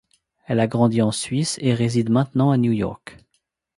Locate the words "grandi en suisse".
0.65-1.59